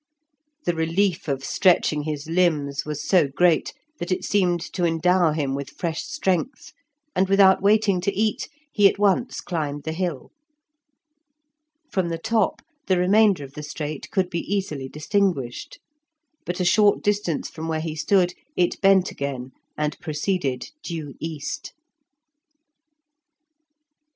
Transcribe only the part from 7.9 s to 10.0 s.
to eat, he at once climbed the